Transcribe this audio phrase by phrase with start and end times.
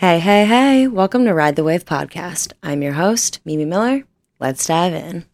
[0.00, 2.52] Hey, hey, hey, welcome to Ride the Wave podcast.
[2.62, 4.04] I'm your host, Mimi Miller.
[4.38, 5.24] Let's dive in.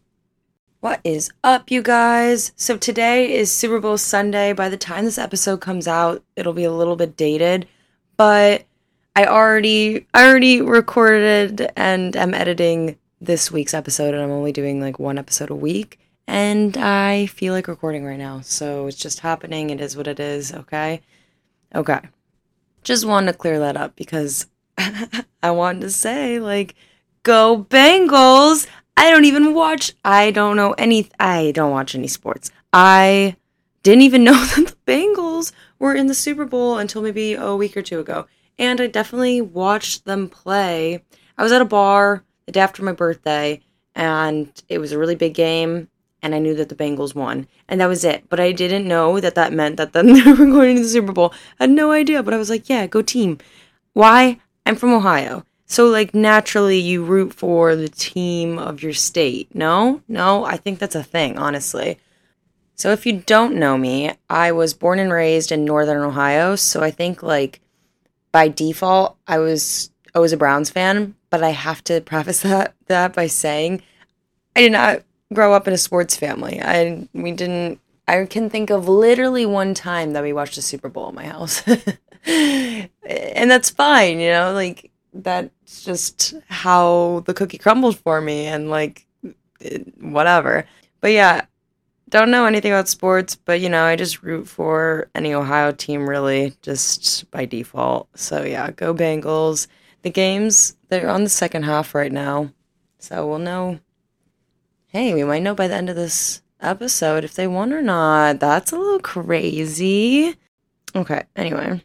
[0.79, 2.53] What is up, you guys?
[2.55, 4.53] So, today is Super Bowl Sunday.
[4.53, 7.67] By the time this episode comes out, it'll be a little bit dated,
[8.15, 8.63] but
[9.17, 14.79] I already I already recorded and am editing this week's episode and I'm only doing
[14.79, 18.39] like one episode a week and I feel like recording right now.
[18.39, 19.71] So, it's just happening.
[19.71, 21.01] It is what it is, okay?
[21.75, 21.99] Okay.
[22.85, 24.47] Just wanted to clear that up because
[25.43, 26.75] I wanted to say, like,
[27.23, 28.67] go Bengals.
[28.95, 32.51] I don't even watch, I don't know any, I don't watch any sports.
[32.71, 33.35] I
[33.81, 37.75] didn't even know that the Bengals were in the Super Bowl until maybe a week
[37.75, 38.27] or two ago.
[38.59, 41.03] And I definitely watched them play.
[41.37, 43.61] I was at a bar the day after my birthday,
[43.95, 45.89] and it was a really big game,
[46.21, 47.47] and I knew that the Bengals won.
[47.67, 48.29] And that was it.
[48.29, 51.11] But I didn't know that that meant that then they were going to the Super
[51.11, 51.33] Bowl.
[51.59, 53.39] I had no idea, but I was like, yeah, go team.
[53.93, 54.39] Why?
[54.65, 55.45] I'm from Ohio.
[55.65, 59.53] So, like, naturally, you root for the team of your state.
[59.55, 60.01] No?
[60.07, 60.43] No?
[60.45, 61.97] I think that's a thing, honestly.
[62.75, 66.55] So, if you don't know me, I was born and raised in Northern Ohio.
[66.55, 67.59] So, I think, like,
[68.31, 71.15] by default, I was always a Browns fan.
[71.29, 73.81] But I have to preface that, that by saying
[74.55, 76.61] I did not grow up in a sports family.
[76.61, 80.89] I we didn't I can think of literally one time that we watched the Super
[80.89, 81.63] Bowl in my house.
[83.05, 88.69] and that's fine, you know, like that's just how the cookie crumbled for me and
[88.69, 89.05] like
[89.99, 90.65] whatever.
[91.01, 91.45] But yeah,
[92.09, 96.07] don't know anything about sports, but you know, I just root for any Ohio team
[96.07, 98.07] really just by default.
[98.15, 99.67] So yeah, go Bengals.
[100.03, 102.51] The games they're on the second half right now.
[102.99, 103.79] So we'll know
[104.93, 108.39] hey, we might know by the end of this episode if they won or not.
[108.39, 110.35] That's a little crazy.
[110.95, 111.83] Okay, anyway.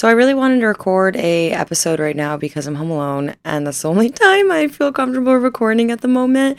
[0.00, 3.66] So I really wanted to record a episode right now because I'm home alone and
[3.66, 6.56] that's the only time I feel comfortable recording at the moment.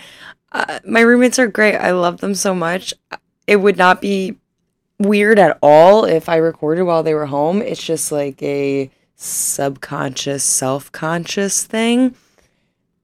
[0.51, 1.75] Uh, my roommates are great.
[1.75, 2.93] I love them so much.
[3.47, 4.35] It would not be
[4.99, 7.63] weird at all if I recorded while they were home.
[7.63, 12.13] It's just like a subconscious, self-conscious thing.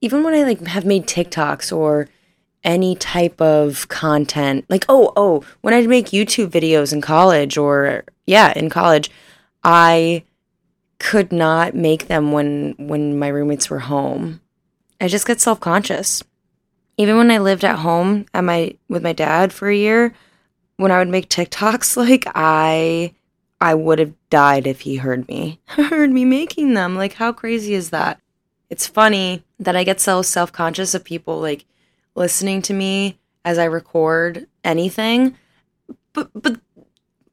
[0.02, 2.10] Even when I like have made TikToks or
[2.64, 8.04] any type of content, like oh, oh, when I'd make YouTube videos in college or
[8.28, 9.10] yeah, in college,
[9.64, 10.24] I
[11.00, 14.42] could not make them when when my roommates were home.
[15.00, 16.24] I just get self-conscious.
[16.98, 20.14] Even when I lived at home at my with my dad for a year,
[20.78, 23.14] when I would make TikToks, like I
[23.60, 25.60] I would have died if he heard me.
[25.68, 26.96] heard me making them.
[26.96, 28.20] Like how crazy is that?
[28.70, 31.66] It's funny that I get so self-conscious of people like
[32.16, 35.38] listening to me as I record anything.
[36.14, 36.60] But but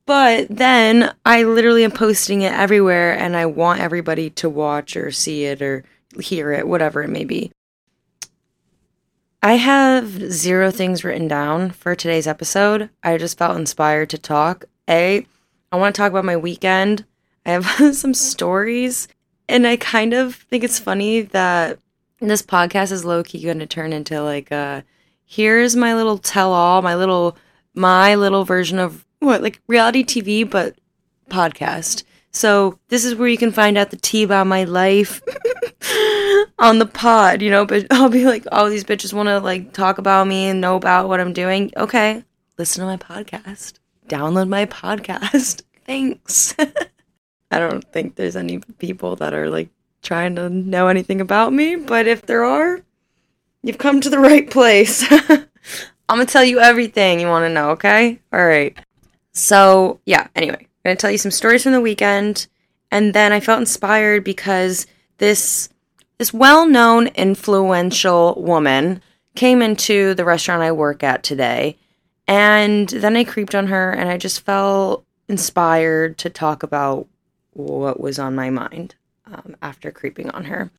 [0.06, 5.10] but then I literally am posting it everywhere and I want everybody to watch or
[5.10, 5.84] see it or
[6.20, 7.52] hear it, whatever it may be.
[9.42, 12.88] I have zero things written down for today's episode.
[13.02, 14.64] I just felt inspired to talk.
[14.88, 15.26] A,
[15.70, 17.04] I want to talk about my weekend.
[17.44, 19.06] I have some stories,
[19.46, 21.78] and I kind of think it's funny that
[22.20, 24.82] this podcast is low key going to turn into like a
[25.26, 27.36] here's my little tell all, my little
[27.74, 30.76] my little version of what like reality TV but
[31.30, 32.04] podcast.
[32.30, 35.22] So this is where you can find out the tea about my life
[36.58, 39.72] on the pod, you know, but I'll be like, oh, these bitches want to like
[39.72, 41.72] talk about me and know about what I'm doing.
[41.76, 42.24] Okay,
[42.58, 43.74] listen to my podcast.
[44.08, 45.62] Download my podcast.
[45.86, 46.54] Thanks.
[46.58, 49.68] I don't think there's any people that are like
[50.02, 52.80] trying to know anything about me, but if there are,
[53.62, 55.06] you've come to the right place.
[56.08, 58.18] I'm gonna tell you everything you want to know, okay?
[58.32, 58.76] All right.
[59.34, 62.46] So, yeah, anyway, I'm gonna tell you some stories from the weekend,
[62.90, 64.86] and then I felt inspired because
[65.18, 65.68] this
[66.18, 69.02] this well-known influential woman
[69.34, 71.76] came into the restaurant I work at today,
[72.26, 77.08] and then I creeped on her and I just felt inspired to talk about
[77.52, 78.94] what was on my mind
[79.26, 80.70] um, after creeping on her.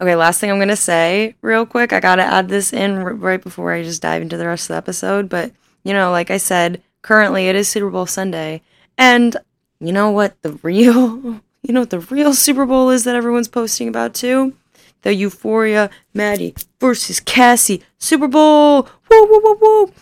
[0.00, 1.92] Okay, last thing I'm going to say real quick.
[1.92, 4.74] I got to add this in right before I just dive into the rest of
[4.74, 5.28] the episode.
[5.28, 5.52] But,
[5.84, 8.62] you know, like I said, currently it is Super Bowl Sunday.
[8.98, 9.36] And
[9.78, 13.48] you know what the real, you know what the real Super Bowl is that everyone's
[13.48, 14.54] posting about too?
[15.02, 18.88] The Euphoria Maddie versus Cassie Super Bowl.
[19.08, 19.92] Woo, woo, woo, woo.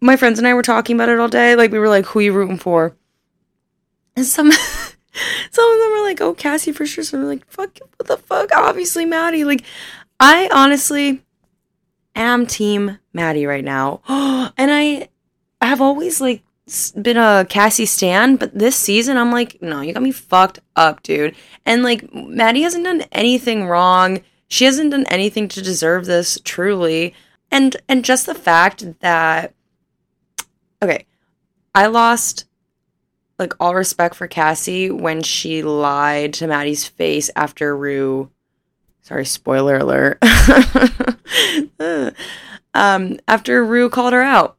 [0.00, 1.54] My friends and I were talking about it all day.
[1.54, 2.96] Like, we were like, who are you rooting for?
[4.16, 4.50] And some.
[5.50, 7.04] some of them are like, oh, Cassie for sure.
[7.04, 8.50] So I'm like, fuck, what the fuck?
[8.52, 9.44] Obviously, Maddie.
[9.44, 9.62] Like,
[10.18, 11.22] I honestly
[12.16, 14.00] am team Maddie right now.
[14.08, 15.08] and I
[15.66, 16.42] have always like
[17.00, 21.02] been a Cassie stan, but this season I'm like, no, you got me fucked up,
[21.02, 21.34] dude.
[21.66, 24.22] And like Maddie hasn't done anything wrong.
[24.48, 27.14] She hasn't done anything to deserve this, truly.
[27.50, 29.54] And and just the fact that
[30.82, 31.06] okay,
[31.74, 32.46] I lost
[33.38, 38.30] like all respect for Cassie when she lied to Maddie's face after Rue.
[39.02, 40.18] Sorry, spoiler alert.
[42.74, 44.56] um, after Rue called her out.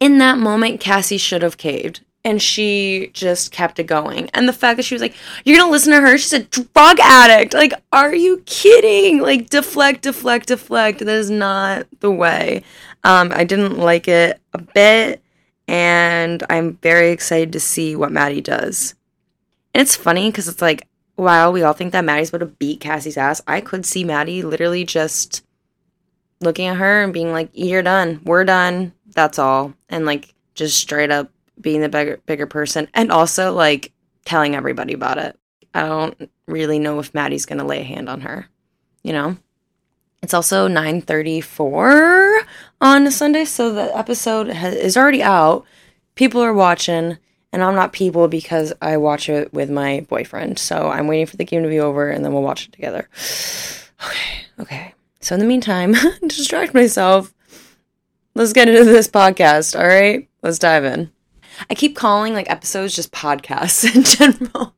[0.00, 2.00] In that moment, Cassie should have caved.
[2.24, 4.28] And she just kept it going.
[4.34, 5.14] And the fact that she was like,
[5.44, 6.18] You're gonna listen to her?
[6.18, 7.54] She's a drug addict.
[7.54, 9.20] Like, are you kidding?
[9.20, 10.98] Like, deflect, deflect, deflect.
[10.98, 12.64] That is not the way.
[13.04, 15.22] Um, I didn't like it a bit
[15.68, 18.94] and I'm very excited to see what Maddie does.
[19.74, 22.80] And it's funny because it's like, while we all think that Maddie's about to beat
[22.80, 25.44] Cassie's ass, I could see Maddie literally just
[26.40, 28.20] looking at her and being like, You're done.
[28.24, 28.94] We're done.
[29.14, 29.74] That's all.
[29.88, 33.92] And like just straight up being the bigger bigger person and also like
[34.24, 35.38] telling everybody about it.
[35.74, 38.46] I don't really know if Maddie's gonna lay a hand on her.
[39.02, 39.36] You know?
[40.22, 42.42] It's also 9:34
[42.80, 45.64] on a Sunday, so the episode has, is already out.
[46.16, 47.18] People are watching,
[47.52, 50.58] and I'm not people because I watch it with my boyfriend.
[50.58, 53.08] So I'm waiting for the game to be over, and then we'll watch it together.
[54.00, 54.94] Okay, okay.
[55.20, 55.92] So in the meantime,
[56.28, 57.34] distract myself.
[58.38, 59.76] Let's get into this podcast.
[59.76, 61.10] All right, let's dive in.
[61.68, 64.76] I keep calling like episodes just podcasts in general.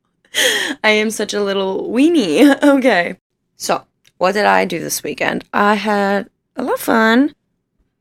[0.83, 2.57] I am such a little weenie.
[2.63, 3.17] Okay,
[3.57, 3.85] so
[4.17, 5.45] what did I do this weekend?
[5.53, 7.35] I had a lot of fun.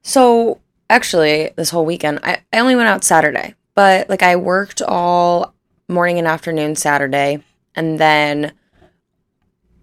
[0.01, 4.81] So, actually, this whole weekend, I, I only went out Saturday, but like I worked
[4.81, 5.53] all
[5.89, 7.45] morning and afternoon Saturday.
[7.75, 8.53] And then,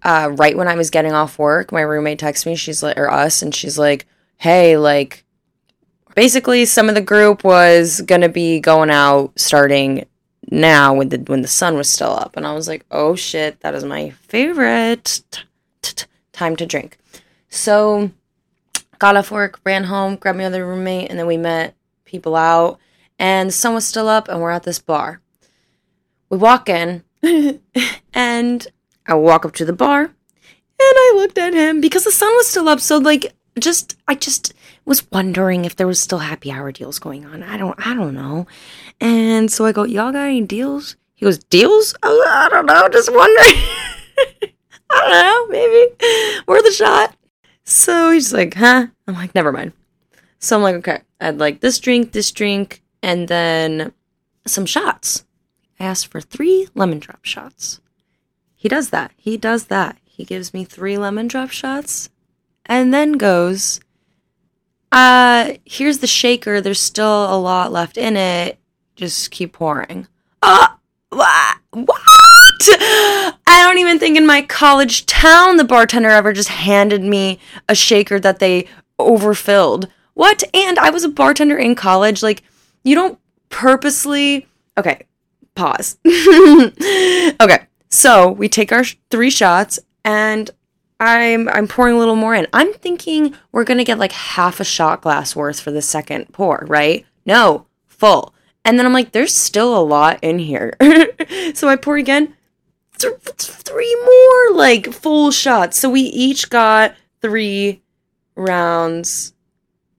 [0.02, 3.08] uh, right when I was getting off work, my roommate texted me, she's like, or
[3.08, 4.06] us, and she's like,
[4.38, 5.24] hey, like,
[6.14, 10.06] basically, some of the group was gonna be going out starting
[10.50, 13.60] now when the when the sun was still up and i was like oh shit
[13.60, 15.20] that is my favorite
[16.38, 16.96] time to drink.
[17.50, 18.10] So
[18.98, 21.74] got off work, ran home, grabbed my other roommate, and then we met
[22.04, 22.78] people out.
[23.18, 25.20] And the sun was still up, and we're at this bar.
[26.30, 27.02] We walk in,
[28.14, 28.66] and
[29.06, 30.14] I walk up to the bar, and
[30.80, 32.80] I looked at him because the sun was still up.
[32.80, 34.54] So like, just I just
[34.88, 37.42] was wondering if there was still happy hour deals going on.
[37.42, 38.46] I don't I don't know.
[39.00, 40.96] And so I go, y'all got any deals?
[41.14, 41.94] He goes, deals?
[42.02, 43.62] Oh, I don't know, just wondering.
[44.90, 47.14] I don't know, maybe worth a shot.
[47.64, 48.86] So he's like, huh?
[49.06, 49.72] I'm like, never mind.
[50.38, 53.92] So I'm like, okay, I'd like this drink, this drink, and then
[54.46, 55.24] some shots.
[55.78, 57.80] I asked for three lemon drop shots.
[58.54, 59.12] He does that.
[59.16, 59.98] He does that.
[60.04, 62.08] He gives me three lemon drop shots
[62.64, 63.80] and then goes,
[64.92, 66.60] uh, here's the shaker.
[66.60, 68.58] There's still a lot left in it.
[68.96, 70.06] Just keep pouring.
[70.42, 70.68] Uh,
[71.10, 71.58] what?
[71.72, 72.02] What?
[72.70, 77.38] I don't even think in my college town the bartender ever just handed me
[77.68, 78.66] a shaker that they
[78.98, 79.88] overfilled.
[80.14, 80.42] What?
[80.54, 82.22] And I was a bartender in college.
[82.22, 82.42] Like,
[82.82, 83.18] you don't
[83.50, 84.46] purposely.
[84.76, 85.02] Okay,
[85.54, 85.98] pause.
[86.06, 90.50] okay, so we take our three shots and
[91.00, 92.46] I'm I'm pouring a little more in.
[92.52, 96.64] I'm thinking we're gonna get like half a shot glass worth for the second pour,
[96.68, 97.06] right?
[97.24, 98.34] No, full.
[98.64, 100.74] And then I'm like, there's still a lot in here.
[101.54, 102.34] so I pour again
[102.98, 105.78] th- three more like full shots.
[105.78, 107.82] So we each got three
[108.36, 109.34] rounds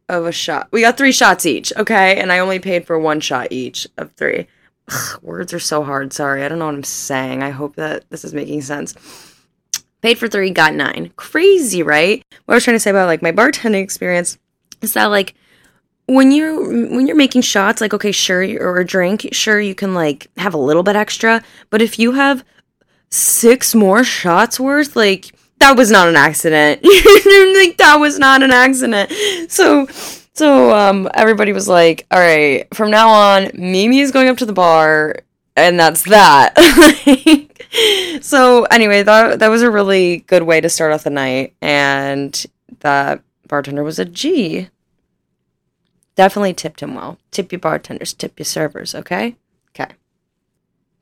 [0.08, 0.70] of a shot.
[0.72, 2.20] We got three shots each, okay?
[2.20, 4.48] And I only paid for one shot each of three.
[4.92, 6.14] Ugh, words are so hard.
[6.14, 6.44] Sorry.
[6.44, 7.44] I don't know what I'm saying.
[7.44, 8.96] I hope that this is making sense.
[10.02, 11.12] Paid for three, got nine.
[11.16, 12.24] Crazy, right?
[12.46, 14.38] What I was trying to say about like my bartending experience
[14.82, 15.36] is that like
[16.06, 16.58] when you're
[16.90, 20.54] when you're making shots, like okay, sure, or a drink, sure you can like have
[20.54, 22.44] a little bit extra, but if you have
[23.10, 24.96] six more shots worth.
[24.96, 26.82] Like that was not an accident.
[26.84, 29.12] like that was not an accident.
[29.52, 29.88] So
[30.34, 34.46] so um everybody was like, all right, from now on, Mimi is going up to
[34.46, 35.18] the bar
[35.56, 36.54] and that's that.
[38.22, 42.46] so anyway, that that was a really good way to start off the night and
[42.80, 44.70] that bartender was a G.
[46.16, 47.18] Definitely tipped him well.
[47.32, 49.36] Tip your bartenders, tip your servers, okay?
[49.70, 49.94] Okay.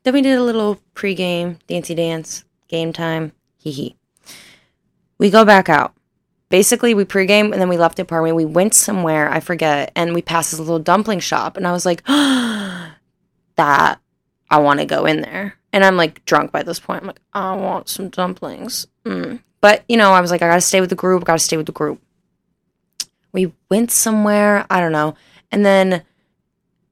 [0.04, 3.32] Then we did a little pregame, dancey dance, game time.
[3.58, 3.96] Hee hee.
[5.18, 5.94] We go back out.
[6.48, 8.36] Basically, we pregame and then we left the apartment.
[8.36, 11.56] We went somewhere, I forget, and we passed this little dumpling shop.
[11.56, 14.00] And I was like, that
[14.50, 15.57] I want to go in there.
[15.72, 17.02] And I'm like drunk by this point.
[17.02, 18.86] I'm like, I want some dumplings.
[19.04, 19.42] Mm.
[19.60, 21.22] But, you know, I was like, I got to stay with the group.
[21.22, 22.00] I got to stay with the group.
[23.32, 25.14] We went somewhere, I don't know.
[25.50, 26.02] And then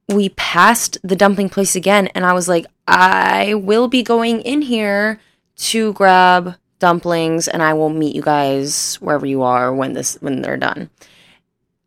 [0.07, 4.61] we passed the dumpling place again, and I was like, I will be going in
[4.61, 5.19] here
[5.57, 10.41] to grab dumplings, and I will meet you guys wherever you are when this when
[10.41, 10.89] they're done.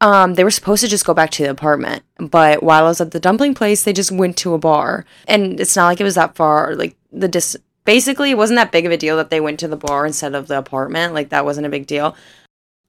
[0.00, 3.02] Um, they were supposed to just go back to the apartment, but while I was
[3.02, 6.04] at the dumpling place, they just went to a bar, and it's not like it
[6.04, 6.74] was that far.
[6.74, 9.68] Like the dis, basically, it wasn't that big of a deal that they went to
[9.68, 11.12] the bar instead of the apartment.
[11.12, 12.16] Like that wasn't a big deal.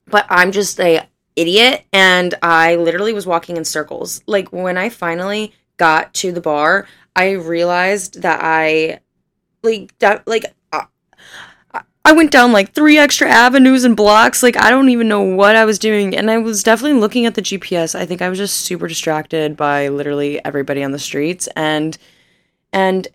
[0.06, 4.22] But I'm just a idiot, and I literally was walking in circles.
[4.26, 9.00] Like when I finally got to the bar, I realized that I
[9.62, 10.46] like that like
[12.04, 14.42] I went down like three extra avenues and blocks.
[14.42, 16.16] Like, I don't even know what I was doing.
[16.16, 17.94] And I was definitely looking at the GPS.
[17.94, 21.48] I think I was just super distracted by literally everybody on the streets.
[21.54, 21.96] And,
[22.72, 23.06] and,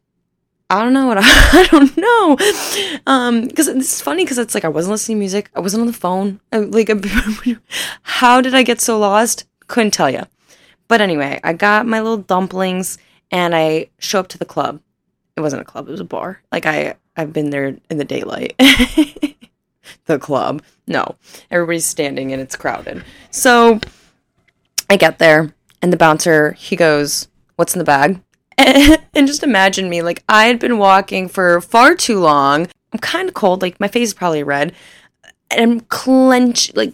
[0.70, 2.38] I don't know what I, I don't know.
[3.08, 5.50] Um, cause it's funny because it's like I wasn't listening to music.
[5.56, 6.41] I wasn't on the phone.
[6.51, 6.89] I, like,
[8.01, 9.46] how did I get so lost?
[9.67, 10.24] Couldn't tell you.
[10.88, 12.98] But anyway, I got my little dumplings
[13.32, 14.82] and I show up to the club.
[15.38, 16.41] It wasn't a club, it was a bar.
[16.51, 18.56] Like I I've been there in the daylight.
[20.06, 20.62] the club.
[20.88, 21.15] No.
[21.51, 23.03] Everybody's standing and it's crowded.
[23.32, 23.79] So
[24.89, 28.22] I get there and the bouncer, he goes, What's in the bag?
[29.13, 32.67] And, just imagine me, like I had been walking for far too long.
[32.94, 34.74] I'm kind of cold, like my face is probably red.
[35.50, 36.94] And I'm clenched, like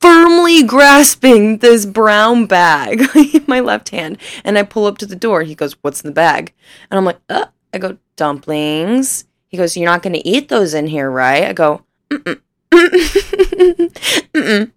[0.00, 4.18] firmly grasping this brown bag in my left hand.
[4.44, 5.42] And I pull up to the door.
[5.42, 6.52] He goes, What's in the bag?
[6.90, 9.24] And I'm like, uh, I go, Dumplings.
[9.48, 11.44] He goes, You're not going to eat those in here, right?
[11.44, 12.40] I go, Mm-mm.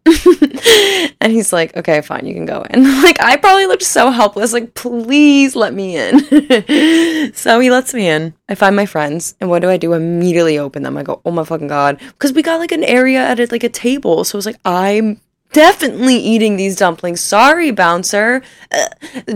[1.21, 2.83] and he's like, okay, fine, you can go in.
[3.03, 4.51] like, I probably looked so helpless.
[4.53, 7.33] Like, please let me in.
[7.33, 8.33] so he lets me in.
[8.49, 9.93] I find my friends, and what do I do?
[9.93, 10.97] Immediately open them.
[10.97, 13.63] I go, oh my fucking god, because we got like an area at it, like
[13.63, 14.23] a table.
[14.23, 15.21] So I was like, I'm
[15.51, 17.21] definitely eating these dumplings.
[17.21, 18.87] Sorry, bouncer, uh,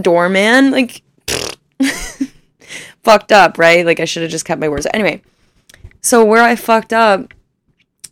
[0.02, 0.72] doorman.
[0.72, 1.04] Like,
[3.08, 3.86] fucked up, right?
[3.86, 4.86] Like I should have just kept my words.
[4.94, 5.22] Anyway,
[6.02, 7.34] so where I fucked up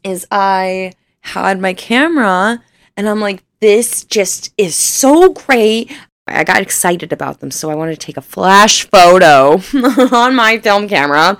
[0.05, 2.63] is I had my camera
[2.95, 5.91] and I'm like, this just is so great.
[6.27, 9.59] I got excited about them, so I wanted to take a flash photo
[10.15, 11.37] on my film camera.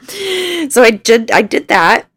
[0.69, 2.07] So I did I did that.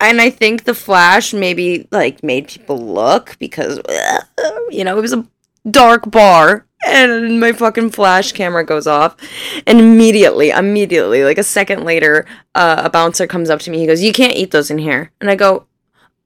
[0.00, 3.78] And I think the flash maybe like made people look because
[4.70, 5.24] you know, it was a
[5.70, 9.16] dark bar and my fucking flash camera goes off.
[9.66, 13.78] And immediately immediately like a second later uh, a bouncer comes up to me.
[13.78, 15.10] He goes you can't eat those in here.
[15.20, 15.66] And i go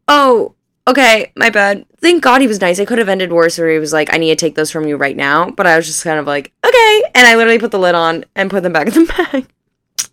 [0.08, 0.54] oh
[0.86, 1.86] okay my bad.
[2.00, 2.78] Thank god he was nice.
[2.78, 4.86] I could have ended worse where he was like i need to take those from
[4.86, 5.50] you right now.
[5.50, 7.02] But i was just kind of like okay.
[7.14, 9.46] And i literally put the lid on and put them back in the bag.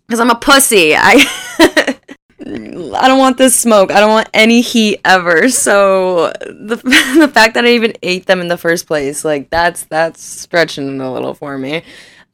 [0.06, 0.94] Because i'm a pussy.
[0.96, 1.98] I
[2.44, 3.90] I don't want this smoke.
[3.90, 5.48] I don't want any heat ever.
[5.48, 6.76] So the
[7.18, 11.00] the fact that I even ate them in the first place, like that's that's stretching
[11.00, 11.82] a little for me.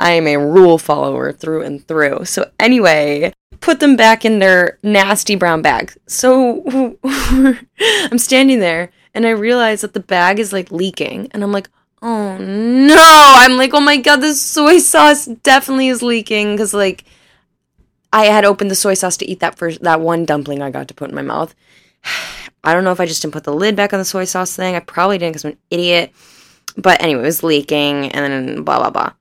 [0.01, 2.25] I am a rule follower through and through.
[2.25, 5.93] So anyway, put them back in their nasty brown bag.
[6.07, 11.53] So I'm standing there and I realize that the bag is like leaking and I'm
[11.53, 11.69] like,
[12.01, 12.97] "Oh no."
[13.37, 17.05] I'm like, "Oh my god, this soy sauce definitely is leaking cuz like
[18.13, 20.89] I had opened the soy sauce to eat that first that one dumpling I got
[20.89, 21.55] to put in my mouth.
[22.65, 24.55] I don't know if I just didn't put the lid back on the soy sauce
[24.55, 24.75] thing.
[24.75, 26.13] I probably didn't because I'm an idiot.
[26.77, 29.13] But anyway, it was leaking and then blah blah blah.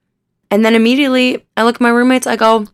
[0.50, 2.66] And then immediately I look at my roommates, I go,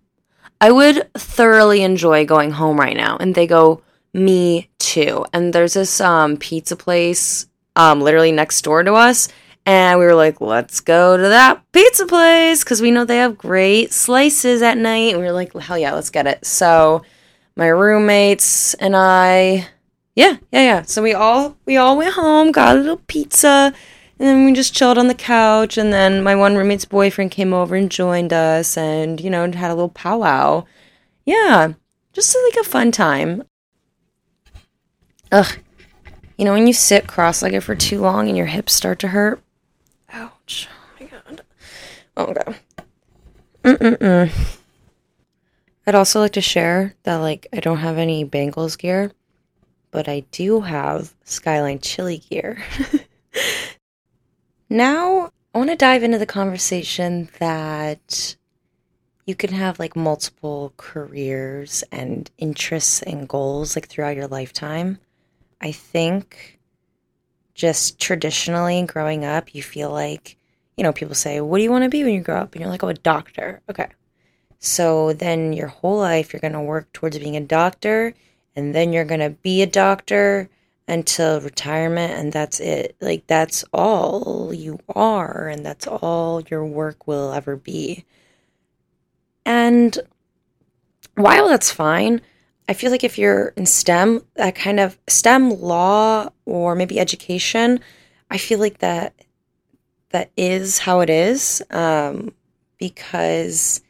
[0.60, 3.16] I would thoroughly enjoy going home right now.
[3.18, 5.26] And they go, Me too.
[5.32, 9.28] And there's this um pizza place um literally next door to us
[9.66, 13.38] and we were like, let's go to that pizza place because we know they have
[13.38, 15.12] great slices at night.
[15.12, 16.44] And we were like, hell yeah, let's get it.
[16.44, 17.02] So
[17.56, 19.68] my roommates and I,
[20.14, 20.82] yeah, yeah, yeah.
[20.82, 23.72] So we all we all went home, got a little pizza,
[24.18, 25.76] and then we just chilled on the couch.
[25.78, 29.70] And then my one roommate's boyfriend came over and joined us, and you know had
[29.70, 30.66] a little powwow.
[31.24, 31.72] Yeah,
[32.12, 33.44] just like a fun time.
[35.32, 35.58] Ugh,
[36.36, 39.42] you know when you sit cross-legged for too long and your hips start to hurt.
[40.12, 40.68] Ouch.
[40.70, 41.42] Oh my god.
[42.16, 42.54] Okay.
[43.64, 44.58] Mm-mm-mm.
[45.86, 49.12] I'd also like to share that, like, I don't have any Bengals gear,
[49.90, 52.62] but I do have Skyline Chili gear.
[54.70, 58.36] now, I want to dive into the conversation that
[59.26, 64.98] you can have, like, multiple careers and interests and goals, like, throughout your lifetime.
[65.60, 66.58] I think
[67.54, 70.36] just traditionally growing up, you feel like,
[70.76, 72.52] you know, people say, What do you want to be when you grow up?
[72.52, 73.60] And you're like, Oh, a doctor.
[73.70, 73.88] Okay.
[74.58, 78.14] So then your whole life, you're going to work towards being a doctor,
[78.56, 80.48] and then you're going to be a doctor,
[80.86, 82.96] until retirement and that's it.
[83.00, 88.04] Like that's all you are and that's all your work will ever be.
[89.46, 89.98] And
[91.14, 92.20] while that's fine,
[92.68, 97.80] I feel like if you're in STEM, that kind of STEM law or maybe education,
[98.30, 99.14] I feel like that
[100.14, 102.32] that is how it is um,
[102.78, 103.80] because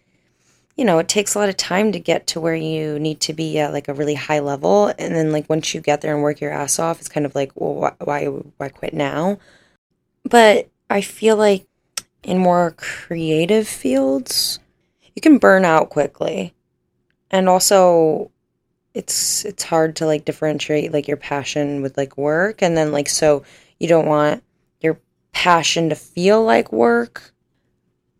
[0.75, 3.35] you know it takes a lot of time to get to where you need to
[3.35, 6.23] be at like a really high level, and then like once you get there and
[6.23, 9.39] work your ass off, it's kind of like well why why quit now?
[10.25, 11.67] But I feel like
[12.23, 14.59] in more creative fields,
[15.15, 16.55] you can burn out quickly,
[17.31, 18.31] and also
[18.95, 22.63] it's it's hard to like differentiate like your passion with like work.
[22.63, 23.45] And then like so
[23.79, 24.43] you don't want
[25.35, 27.33] passion to feel like work.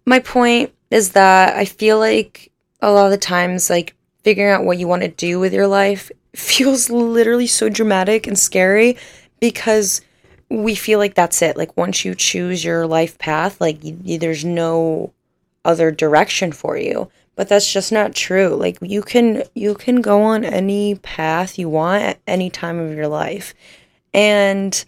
[0.05, 4.65] My point is that i feel like a lot of the times like figuring out
[4.65, 8.97] what you want to do with your life feels literally so dramatic and scary
[9.41, 10.01] because
[10.51, 11.57] we feel like that's it.
[11.57, 15.13] Like once you choose your life path like there's no
[15.65, 17.11] other direction for you.
[17.37, 18.49] But that's just not true.
[18.49, 22.95] Like you can you can go on any path you want at any time of
[22.95, 23.55] your life.
[24.13, 24.85] And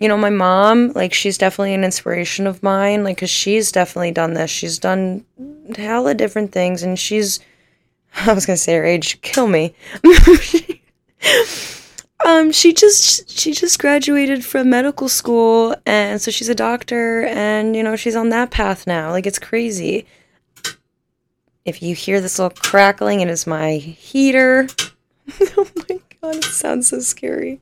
[0.00, 4.10] you know my mom like she's definitely an inspiration of mine like cuz she's definitely
[4.10, 5.24] done this she's done
[5.76, 7.40] hella different things and she's
[8.26, 9.74] i was to say her age kill me
[12.24, 17.76] um she just she just graduated from medical school and so she's a doctor and
[17.76, 20.06] you know she's on that path now like it's crazy
[21.68, 24.66] if you hear this little crackling, it is my heater.
[25.58, 27.60] oh my god, it sounds so scary.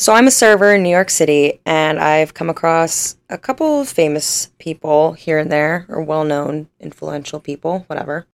[0.00, 3.88] So I'm a server in New York City, and I've come across a couple of
[3.90, 8.26] famous people here and there, or well known, influential people, whatever.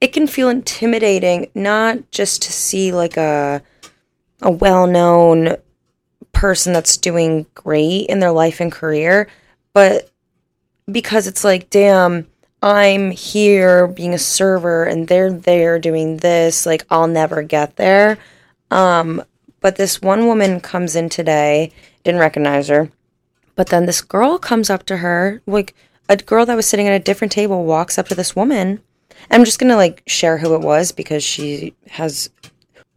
[0.00, 3.62] It can feel intimidating not just to see like a
[4.40, 5.58] a well known
[6.32, 9.28] person that's doing great in their life and career,
[9.74, 10.10] but
[10.90, 12.26] because it's like, damn,
[12.62, 18.16] I'm here being a server and they're there doing this, like I'll never get there.
[18.70, 19.22] Um,
[19.64, 22.90] but this one woman comes in today, didn't recognize her.
[23.54, 25.74] But then this girl comes up to her, like
[26.06, 28.82] a girl that was sitting at a different table walks up to this woman.
[29.30, 32.28] I'm just gonna like share who it was because she has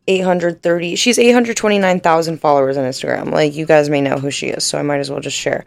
[0.09, 3.31] 830 she's 829,000 followers on Instagram.
[3.31, 5.63] Like you guys may know who she is, so I might as well just share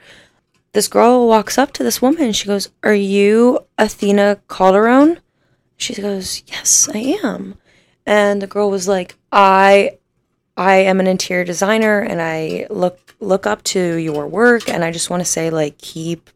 [0.73, 2.35] this girl walks up to this woman.
[2.35, 5.17] She goes, Are you Athena Calderone?
[5.79, 7.57] She goes, Yes, I am.
[8.05, 9.99] And the girl was like, I
[10.61, 14.91] I am an interior designer and I look look up to your work and I
[14.93, 16.29] just want to say like keep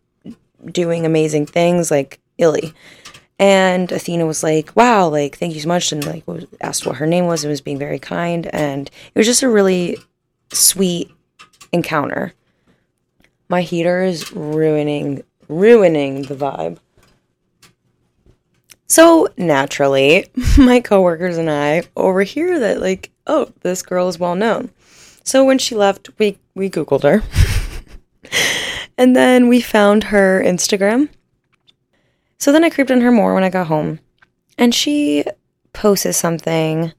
[0.64, 2.72] doing amazing things like Illy.
[3.38, 6.96] And Athena was like, "Wow, like thank you so much," and like was, asked what
[6.96, 9.98] her name was and was being very kind, and it was just a really
[10.54, 11.10] sweet
[11.70, 12.32] encounter.
[13.50, 16.78] My heater is ruining ruining the vibe.
[18.86, 20.26] So naturally,
[20.58, 24.70] my coworkers and I overhear that like, oh, this girl is well known.
[25.22, 27.22] So when she left, we we googled her.
[28.98, 31.08] and then we found her Instagram.
[32.38, 34.00] So then I creeped on her more when I got home.
[34.58, 35.24] And she
[35.72, 36.92] posted something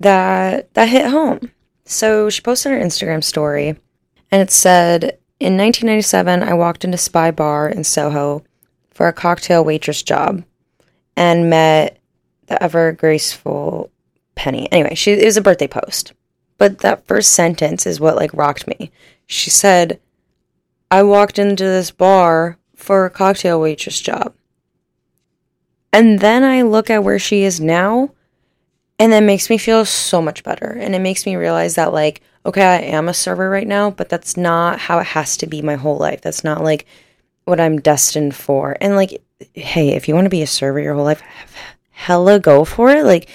[0.00, 1.52] that that hit home.
[1.84, 3.76] So she posted her Instagram story
[4.30, 8.44] and it said in 1997, I walked into Spy Bar in Soho
[8.90, 10.42] for a cocktail waitress job
[11.18, 11.98] and met
[12.46, 13.90] the ever graceful
[14.36, 14.70] Penny.
[14.70, 16.12] Anyway, she it was a birthday post.
[16.58, 18.92] But that first sentence is what like rocked me.
[19.26, 20.00] She said,
[20.92, 24.32] "I walked into this bar for a cocktail waitress job."
[25.92, 28.12] And then I look at where she is now,
[28.98, 30.70] and that makes me feel so much better.
[30.70, 34.08] And it makes me realize that like okay, I am a server right now, but
[34.08, 36.20] that's not how it has to be my whole life.
[36.20, 36.86] That's not like
[37.44, 38.76] what I'm destined for.
[38.80, 39.20] And like,
[39.54, 41.22] hey, if you want to be a server your whole life,
[41.90, 43.04] hella go for it.
[43.04, 43.28] Like,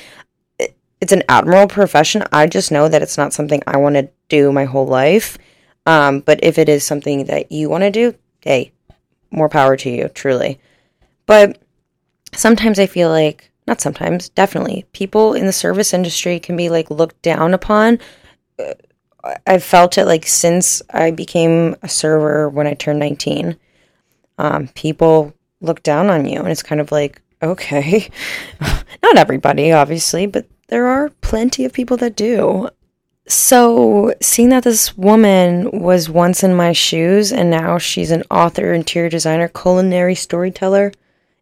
[1.01, 2.23] it's an admirable profession.
[2.31, 5.37] I just know that it's not something I want to do my whole life.
[5.85, 8.71] Um, but if it is something that you want to do, hey,
[9.31, 10.59] more power to you, truly.
[11.25, 11.61] But
[12.33, 16.89] sometimes I feel like, not sometimes, definitely, people in the service industry can be like
[16.89, 17.99] looked down upon
[18.59, 18.73] uh,
[19.47, 23.57] I've felt it like since I became a server when I turned 19.
[24.37, 28.09] Um, people look down on you, and it's kind of like, okay,
[29.03, 32.69] not everybody, obviously, but there are plenty of people that do.
[33.25, 38.73] So, seeing that this woman was once in my shoes and now she's an author,
[38.73, 40.91] interior designer, culinary storyteller,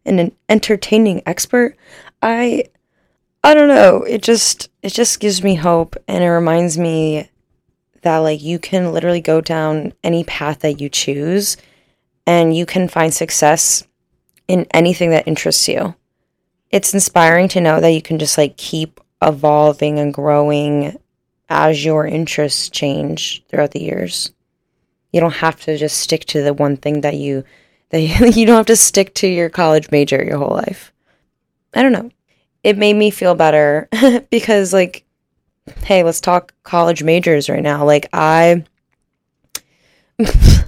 [0.04, 1.76] and an entertaining expert,
[2.22, 2.64] I
[3.44, 4.02] I don't know.
[4.02, 7.28] It just it just gives me hope and it reminds me
[8.02, 11.56] that like you can literally go down any path that you choose
[12.26, 13.84] and you can find success
[14.52, 15.94] in anything that interests you.
[16.70, 20.98] It's inspiring to know that you can just like keep evolving and growing
[21.48, 24.30] as your interests change throughout the years.
[25.10, 27.44] You don't have to just stick to the one thing that you
[27.88, 30.92] that you, you don't have to stick to your college major your whole life.
[31.72, 32.10] I don't know.
[32.62, 33.88] It made me feel better
[34.30, 35.06] because like
[35.84, 37.86] hey, let's talk college majors right now.
[37.86, 38.66] Like I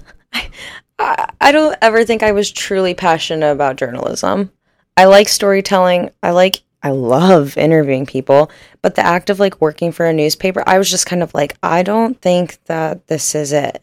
[0.99, 4.53] I, I don't ever think I was truly passionate about journalism.
[4.97, 6.11] I like storytelling.
[6.23, 8.51] I like I love interviewing people,
[8.83, 11.57] but the act of like working for a newspaper, I was just kind of like,
[11.63, 13.83] I don't think that this is it.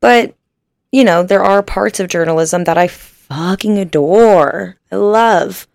[0.00, 0.34] But,
[0.90, 4.76] you know, there are parts of journalism that I fucking adore.
[4.90, 5.68] I love.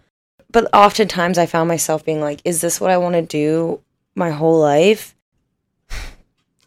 [0.51, 3.79] But oftentimes I found myself being like, is this what I want to do
[4.13, 5.15] my whole life?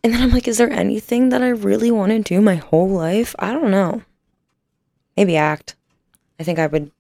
[0.03, 2.89] And then I'm like, is there anything that I really want to do my whole
[2.89, 3.35] life?
[3.39, 4.03] I don't know.
[5.17, 5.77] Maybe act.
[6.39, 6.91] I think I would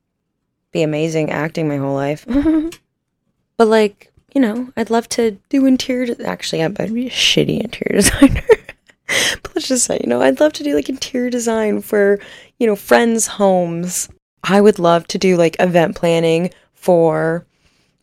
[0.73, 2.27] be amazing acting my whole life.
[3.57, 6.15] but like, you know, I'd love to do interior.
[6.15, 8.43] De- Actually, I'd be a shitty interior designer.
[9.43, 12.21] but let's just say, you know, I'd love to do like interior design for,
[12.59, 14.11] you know, friends' homes.
[14.45, 17.47] I would love to do like event planning for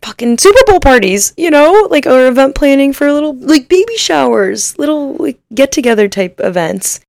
[0.02, 4.78] fucking Super Bowl parties, you know, like or event planning for little like baby showers,
[4.78, 7.00] little like get together type events.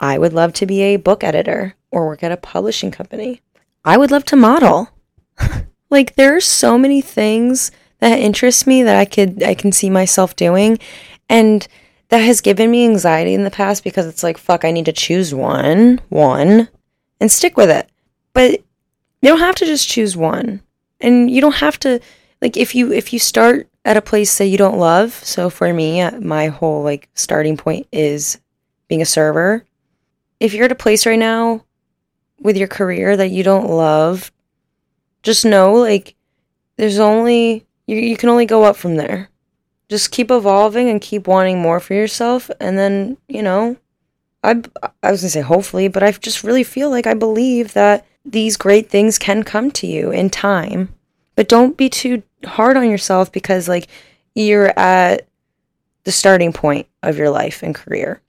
[0.00, 3.40] I would love to be a book editor or work at a publishing company.
[3.84, 4.90] I would love to model.
[5.90, 9.90] like there are so many things that interest me that I could I can see
[9.90, 10.78] myself doing
[11.28, 11.66] and
[12.08, 14.92] that has given me anxiety in the past because it's like fuck I need to
[14.92, 16.68] choose one, one
[17.20, 17.88] and stick with it.
[18.32, 18.60] But
[19.22, 20.60] you don't have to just choose one.
[21.00, 22.00] And you don't have to
[22.40, 25.12] like if you if you start at a place that you don't love.
[25.14, 28.40] So for me, uh, my whole like starting point is
[28.88, 29.64] being a server.
[30.40, 31.64] If you're at a place right now
[32.40, 34.30] with your career that you don't love,
[35.22, 36.14] just know like
[36.76, 39.30] there's only you you can only go up from there.
[39.88, 43.76] Just keep evolving and keep wanting more for yourself and then, you know,
[44.42, 44.62] I
[45.02, 48.04] I was going to say hopefully, but I just really feel like I believe that
[48.26, 50.92] these great things can come to you in time.
[51.36, 53.88] But don't be too hard on yourself because like
[54.34, 55.26] you're at
[56.04, 58.20] the starting point of your life and career.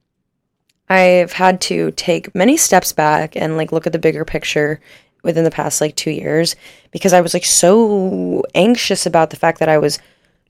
[0.89, 4.79] I've had to take many steps back and like look at the bigger picture
[5.23, 6.55] within the past like 2 years
[6.91, 9.99] because I was like so anxious about the fact that I was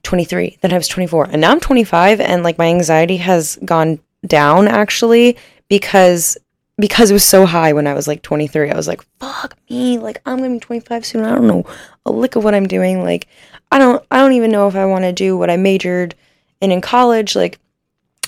[0.04, 3.98] 23, then I was 24, and now I'm 25 and like my anxiety has gone
[4.26, 5.36] down actually
[5.68, 6.38] because
[6.78, 8.70] because it was so high when I was like 23.
[8.70, 11.24] I was like, fuck me, like I'm to be 25 soon.
[11.24, 11.64] I don't know
[12.06, 13.02] a lick of what I'm doing.
[13.02, 13.28] Like
[13.70, 16.14] I don't I don't even know if I want to do what I majored
[16.60, 17.36] in in college.
[17.36, 17.58] Like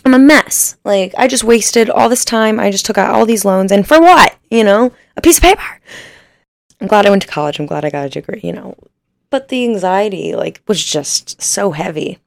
[0.05, 0.77] I'm a mess.
[0.85, 2.59] Like, I just wasted all this time.
[2.59, 3.73] I just took out all these loans.
[3.73, 4.37] And for what?
[4.51, 5.81] You know, a piece of paper.
[6.81, 7.59] I'm glad I went to college.
[7.59, 8.77] I'm glad I got a degree, you know.
[9.29, 12.19] But the anxiety, like, was just so heavy.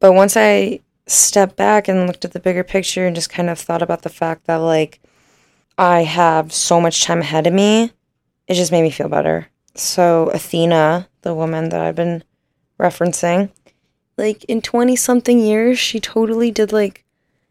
[0.00, 3.58] But once I stepped back and looked at the bigger picture and just kind of
[3.58, 5.00] thought about the fact that, like,
[5.78, 7.92] I have so much time ahead of me,
[8.46, 9.48] it just made me feel better.
[9.74, 12.24] So, Athena, the woman that I've been
[12.80, 13.50] referencing,
[14.16, 17.04] like, in 20 something years, she totally did, like,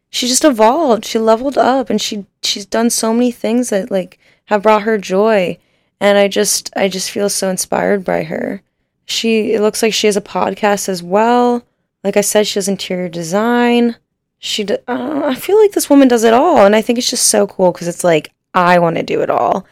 [0.09, 1.05] she just evolved.
[1.05, 4.97] She leveled up and she she's done so many things that like have brought her
[4.97, 5.57] joy.
[5.99, 8.61] And I just I just feel so inspired by her.
[9.05, 11.65] She it looks like she has a podcast as well.
[12.03, 13.95] Like I said, she does interior design.
[14.39, 17.10] She do, uh, I feel like this woman does it all and I think it's
[17.10, 19.65] just so cool cuz it's like I want to do it all.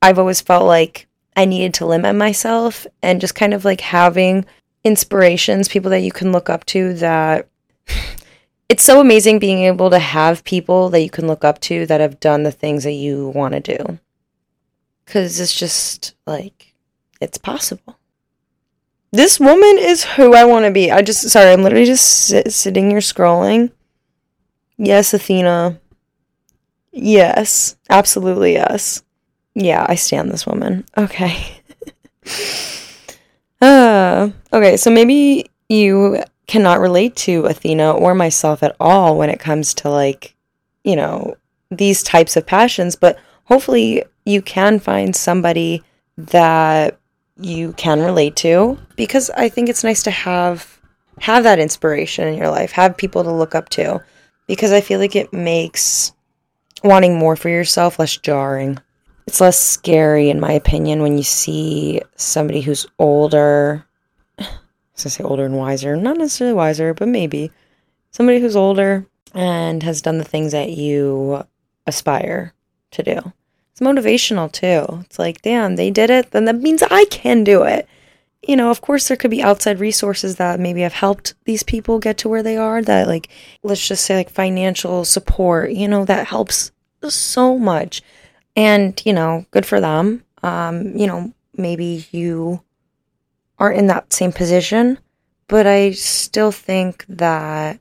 [0.00, 4.44] I've always felt like I needed to limit myself and just kind of like having
[4.84, 7.48] inspirations, people that you can look up to that
[8.68, 12.00] it's so amazing being able to have people that you can look up to that
[12.00, 13.98] have done the things that you want to do.
[15.04, 16.74] Because it's just like,
[17.20, 17.98] it's possible.
[19.10, 20.90] This woman is who I want to be.
[20.90, 23.70] I just, sorry, I'm literally just sit, sitting here scrolling.
[24.78, 25.78] Yes, Athena.
[26.92, 29.02] Yes, absolutely yes.
[29.54, 30.84] Yeah, I stand this woman.
[30.96, 31.60] Okay.
[33.60, 39.40] uh, okay, so maybe you cannot relate to Athena or myself at all when it
[39.40, 40.34] comes to like,
[40.84, 41.36] you know,
[41.70, 45.82] these types of passions, but hopefully you can find somebody
[46.16, 46.98] that
[47.40, 50.80] you can relate to because I think it's nice to have
[51.20, 54.02] have that inspiration in your life, have people to look up to
[54.48, 56.12] because I feel like it makes
[56.82, 58.78] wanting more for yourself less jarring.
[59.28, 63.84] It's less scary in my opinion when you see somebody who's older
[64.38, 64.48] I
[64.94, 67.52] say older and wiser, not necessarily wiser, but maybe
[68.10, 71.44] somebody who's older and has done the things that you
[71.86, 72.52] aspire
[72.92, 73.32] to do.
[73.70, 75.04] It's motivational too.
[75.04, 77.86] It's like, damn, they did it, then that means I can do it.
[78.42, 81.98] You know, of course, there could be outside resources that maybe have helped these people
[81.98, 82.80] get to where they are.
[82.80, 83.28] That, like,
[83.62, 86.70] let's just say, like, financial support, you know, that helps
[87.08, 88.00] so much.
[88.54, 90.24] And, you know, good for them.
[90.42, 92.62] Um, you know, maybe you
[93.58, 94.98] aren't in that same position,
[95.48, 97.80] but I still think that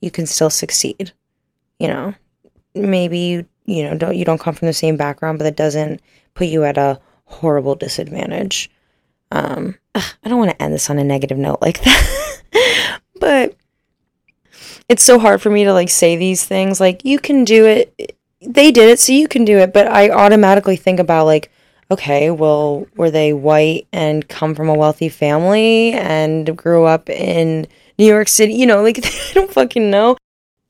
[0.00, 1.12] you can still succeed.
[1.78, 2.14] You know,
[2.74, 6.00] maybe you, you know, don't you don't come from the same background, but that doesn't
[6.34, 8.70] put you at a horrible disadvantage.
[9.30, 13.56] Um, ugh, I don't want to end this on a negative note like that, but
[14.88, 16.80] it's so hard for me to like say these things.
[16.80, 18.16] Like you can do it.
[18.40, 19.72] They did it, so you can do it.
[19.72, 21.50] But I automatically think about like,
[21.90, 27.66] okay, well, were they white and come from a wealthy family and grew up in
[27.98, 28.54] New York City?
[28.54, 30.16] You know, like I don't fucking know.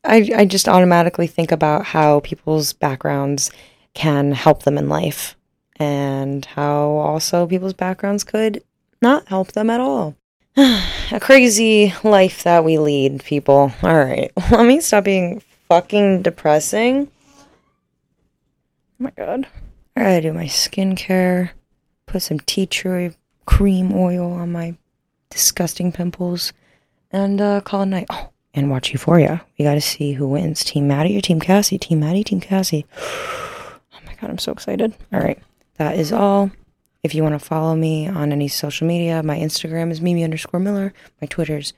[0.04, 3.50] I I just automatically think about how people's backgrounds
[3.94, 5.36] can help them in life
[5.78, 8.62] and how also people's backgrounds could
[9.00, 10.16] not help them at all.
[10.56, 13.72] a crazy life that we lead, people.
[13.82, 17.10] All right, let me stop being fucking depressing.
[19.00, 19.46] Oh my god.
[19.96, 21.50] I do my skincare,
[22.06, 23.12] put some tea tree
[23.46, 24.76] cream oil on my
[25.30, 26.52] disgusting pimples,
[27.10, 28.06] and uh, call it night.
[28.10, 29.44] Oh, and watch Euphoria.
[29.58, 31.78] We gotta see who wins Team Maddie or Team Cassie?
[31.78, 32.86] Team Maddie, Team Cassie.
[33.90, 34.94] Oh my god, I'm so excited.
[35.12, 35.38] All right,
[35.78, 36.50] that is all.
[37.02, 40.60] If you want to follow me on any social media, my Instagram is Mimi underscore
[40.60, 40.92] Miller.
[41.20, 41.72] My Twitter's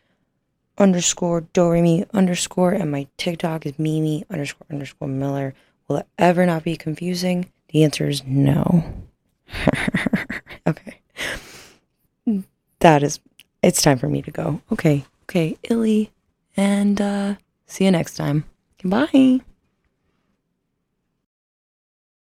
[0.78, 5.54] underscore Doremi underscore, and my TikTok is Mimi underscore underscore Miller.
[5.86, 7.50] Will it ever not be confusing?
[7.68, 8.84] The answer is no.
[10.66, 11.00] okay.
[12.80, 13.20] That is,
[13.62, 14.62] it's time for me to go.
[14.72, 15.04] Okay.
[15.24, 15.58] Okay.
[15.64, 16.10] Illy.
[16.56, 17.34] And uh,
[17.66, 18.44] see you next time.
[18.82, 19.40] Bye.